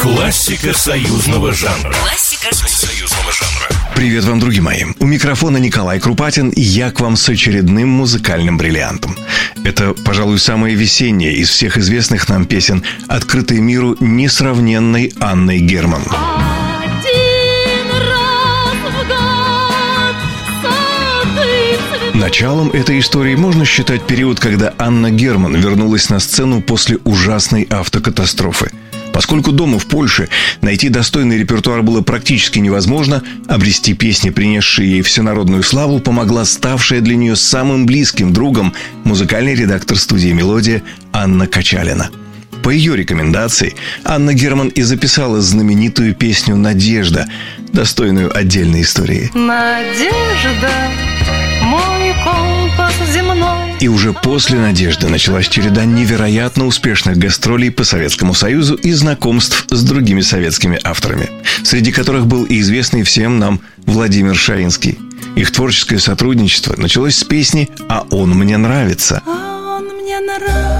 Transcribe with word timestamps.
Классика 0.00 0.72
союзного 0.72 1.52
жанра. 1.52 1.92
Классика 1.92 2.54
союзного 2.54 3.32
жанра. 3.32 3.68
Привет 3.94 4.24
вам, 4.24 4.40
друзья 4.40 4.62
мои. 4.62 4.84
У 4.98 5.04
микрофона 5.04 5.58
Николай 5.58 6.00
Крупатин, 6.00 6.48
и 6.48 6.62
я 6.62 6.90
к 6.90 7.00
вам 7.00 7.16
с 7.16 7.28
очередным 7.28 7.90
музыкальным 7.90 8.56
бриллиантом. 8.56 9.14
Это, 9.62 9.92
пожалуй, 9.92 10.38
самая 10.38 10.72
весенняя 10.72 11.32
из 11.32 11.50
всех 11.50 11.76
известных 11.76 12.30
нам 12.30 12.46
песен, 12.46 12.82
открытая 13.08 13.58
миру 13.58 13.94
несравненной 14.00 15.12
Анной 15.20 15.58
Герман. 15.58 16.04
Началом 22.14 22.70
этой 22.70 23.00
истории 23.00 23.34
можно 23.34 23.66
считать 23.66 24.06
период, 24.06 24.40
когда 24.40 24.72
Анна 24.78 25.10
Герман 25.10 25.56
вернулась 25.56 26.08
на 26.08 26.20
сцену 26.20 26.62
после 26.62 26.96
ужасной 27.04 27.66
автокатастрофы. 27.68 28.70
Поскольку 29.12 29.52
дома 29.52 29.78
в 29.78 29.86
Польше 29.86 30.28
найти 30.60 30.88
достойный 30.88 31.38
репертуар 31.38 31.82
было 31.82 32.00
практически 32.00 32.58
невозможно, 32.58 33.22
обрести 33.48 33.94
песни, 33.94 34.30
принесшие 34.30 34.90
ей 34.90 35.02
всенародную 35.02 35.62
славу, 35.62 36.00
помогла 36.00 36.44
ставшая 36.44 37.00
для 37.00 37.16
нее 37.16 37.36
самым 37.36 37.86
близким 37.86 38.32
другом 38.32 38.74
музыкальный 39.04 39.54
редактор 39.54 39.98
студии 39.98 40.30
«Мелодия» 40.30 40.82
Анна 41.12 41.46
Качалина. 41.46 42.10
По 42.62 42.70
ее 42.70 42.96
рекомендации 42.96 43.74
Анна 44.04 44.34
Герман 44.34 44.68
и 44.68 44.82
записала 44.82 45.40
знаменитую 45.40 46.14
песню 46.14 46.56
«Надежда», 46.56 47.26
достойную 47.72 48.36
отдельной 48.36 48.82
истории. 48.82 49.30
Надежда. 49.34 50.70
И 53.80 53.88
уже 53.88 54.12
после 54.12 54.58
«Надежды» 54.58 55.08
началась 55.08 55.48
череда 55.48 55.86
невероятно 55.86 56.66
успешных 56.66 57.16
гастролей 57.16 57.70
по 57.70 57.82
Советскому 57.82 58.34
Союзу 58.34 58.74
и 58.74 58.92
знакомств 58.92 59.66
с 59.70 59.82
другими 59.82 60.20
советскими 60.20 60.78
авторами, 60.84 61.30
среди 61.64 61.90
которых 61.90 62.26
был 62.26 62.44
и 62.44 62.60
известный 62.60 63.04
всем 63.04 63.38
нам 63.38 63.60
Владимир 63.78 64.36
Шаинский. 64.36 64.98
Их 65.34 65.50
творческое 65.50 65.98
сотрудничество 65.98 66.74
началось 66.76 67.16
с 67.16 67.24
песни 67.24 67.70
«А 67.88 68.06
он 68.10 68.30
мне 68.30 68.58
нравится». 68.58 69.22
А 69.26 69.78
он 69.78 69.84
мне 70.02 70.20
нравится, 70.20 70.79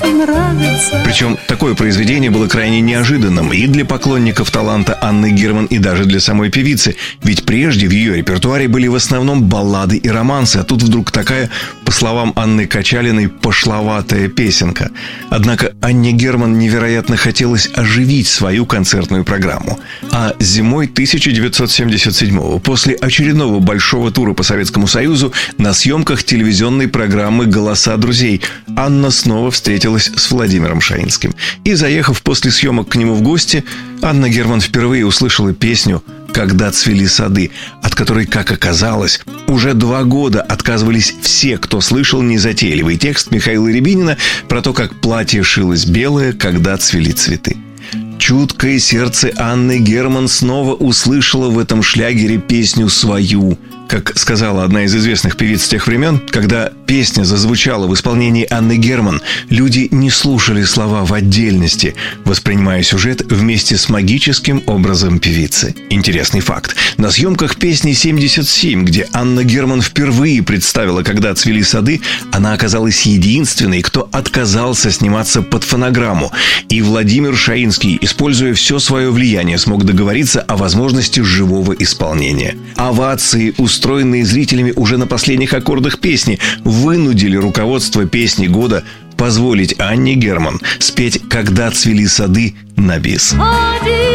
нравится, 0.00 0.06
нравится. 0.06 1.02
Причем 1.04 1.38
такое 1.46 1.74
произведение 1.74 2.30
было 2.30 2.46
крайне 2.46 2.80
неожиданным 2.80 3.52
и 3.52 3.66
для 3.66 3.84
поклонников 3.84 4.50
таланта 4.50 4.98
Анны 5.00 5.30
Герман, 5.30 5.66
и 5.66 5.78
даже 5.78 6.04
для 6.04 6.20
самой 6.20 6.50
певицы. 6.50 6.96
Ведь 7.22 7.44
прежде 7.44 7.86
в 7.86 7.90
ее 7.90 8.16
репертуаре 8.16 8.68
были 8.68 8.88
в 8.88 8.94
основном 8.94 9.44
баллады 9.44 9.96
и 9.96 10.08
романсы, 10.08 10.58
а 10.58 10.64
тут 10.64 10.82
вдруг 10.82 11.10
такая, 11.10 11.50
по 11.84 11.92
словам 11.92 12.32
Анны 12.36 12.66
Качалиной, 12.66 13.28
пошловатая 13.28 14.28
песенка. 14.28 14.90
Однако 15.30 15.72
Анне 15.80 16.12
Герман 16.12 16.58
невероятно 16.58 17.16
хотелось 17.16 17.68
оживить 17.74 18.28
свою 18.28 18.66
концертную 18.66 19.24
программу. 19.24 19.78
А 20.10 20.34
зимой 20.38 20.86
1977 20.86 22.60
после 22.60 22.94
очередного 22.94 23.60
большого 23.60 24.10
тура 24.10 24.32
по 24.32 24.42
Советскому 24.42 24.86
Союзу 24.86 25.32
на 25.58 25.72
съемках 25.74 26.24
телевизионной 26.24 26.88
программы 26.88 27.46
«Голоса 27.46 27.96
друзей» 27.96 28.42
Анна 28.76 29.10
снова 29.10 29.50
встретилась 29.50 30.10
с 30.14 30.30
Владимиром 30.30 30.80
Шаинским. 30.80 31.34
И, 31.64 31.74
заехав 31.74 32.22
после 32.22 32.50
съемок 32.50 32.88
к 32.88 32.96
нему 32.96 33.14
в 33.14 33.22
гости, 33.22 33.64
Анна 34.00 34.28
Герман 34.28 34.60
впервые 34.60 35.06
услышала 35.06 35.52
песню 35.52 36.02
«Когда 36.32 36.70
цвели 36.70 37.06
сады», 37.06 37.50
от 37.82 37.94
которой, 37.94 38.26
как 38.26 38.50
оказалось, 38.50 39.20
уже 39.46 39.74
два 39.74 40.04
года 40.04 40.40
отказывались 40.40 41.14
все, 41.20 41.58
кто 41.58 41.80
слышал 41.80 42.22
незатейливый 42.22 42.96
текст 42.96 43.30
Михаила 43.30 43.68
Рябинина 43.68 44.16
про 44.48 44.62
то, 44.62 44.72
как 44.72 45.00
платье 45.00 45.42
шилось 45.42 45.84
белое, 45.84 46.32
когда 46.32 46.76
цвели 46.78 47.12
цветы. 47.12 47.56
Чуткое 48.18 48.78
сердце 48.78 49.32
Анны 49.36 49.78
Герман 49.78 50.28
снова 50.28 50.74
услышало 50.74 51.50
в 51.50 51.58
этом 51.58 51.82
шлягере 51.82 52.38
песню 52.38 52.88
свою. 52.88 53.58
Как 53.92 54.18
сказала 54.18 54.64
одна 54.64 54.84
из 54.84 54.96
известных 54.96 55.36
певиц 55.36 55.68
тех 55.68 55.86
времен, 55.86 56.18
когда 56.30 56.72
песня 56.86 57.24
зазвучала 57.24 57.86
в 57.86 57.92
исполнении 57.92 58.46
Анны 58.50 58.78
Герман, 58.78 59.20
люди 59.50 59.88
не 59.90 60.08
слушали 60.08 60.62
слова 60.62 61.04
в 61.04 61.12
отдельности, 61.12 61.94
воспринимая 62.24 62.82
сюжет 62.82 63.20
вместе 63.30 63.76
с 63.76 63.90
магическим 63.90 64.62
образом 64.64 65.18
певицы. 65.18 65.74
Интересный 65.90 66.40
факт. 66.40 66.74
На 67.02 67.10
съемках 67.10 67.56
песни 67.56 67.94
«77», 67.94 68.84
где 68.84 69.08
Анна 69.12 69.42
Герман 69.42 69.82
впервые 69.82 70.40
представила 70.40 71.02
«Когда 71.02 71.34
цвели 71.34 71.62
сады», 71.62 72.00
она 72.30 72.52
оказалась 72.52 73.02
единственной, 73.02 73.82
кто 73.82 74.08
отказался 74.12 74.92
сниматься 74.92 75.42
под 75.42 75.64
фонограмму. 75.64 76.30
И 76.68 76.80
Владимир 76.80 77.36
Шаинский, 77.36 77.98
используя 78.00 78.54
все 78.54 78.78
свое 78.78 79.10
влияние, 79.10 79.58
смог 79.58 79.82
договориться 79.84 80.42
о 80.42 80.56
возможности 80.56 81.18
живого 81.18 81.72
исполнения. 81.72 82.56
Овации, 82.76 83.52
устроенные 83.58 84.24
зрителями 84.24 84.72
уже 84.76 84.96
на 84.96 85.08
последних 85.08 85.54
аккордах 85.54 85.98
песни, 85.98 86.38
вынудили 86.62 87.36
руководство 87.36 88.06
песни 88.06 88.46
года 88.46 88.84
позволить 89.16 89.74
Анне 89.80 90.14
Герман 90.14 90.60
спеть 90.78 91.20
«Когда 91.28 91.68
цвели 91.72 92.06
сады» 92.06 92.54
на 92.76 93.00
бис. 93.00 93.34
Один 93.34 94.11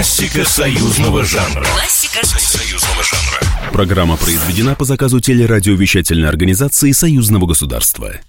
Классика 0.00 0.46
союзного 0.46 1.22
жанра. 1.26 1.62
Классика 1.62 2.26
Союзного 2.26 3.02
жанра. 3.02 3.70
Программа 3.70 4.16
произведена 4.16 4.74
по 4.74 4.86
заказу 4.86 5.20
телерадиовещательной 5.20 6.26
организации 6.26 6.92
Союзного 6.92 7.44
государства. 7.44 8.10